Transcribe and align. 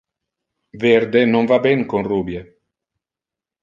Verde 0.85 1.21
non 1.33 1.45
va 1.51 1.59
ben 1.65 1.79
con 1.91 2.01
rubie. 2.11 2.41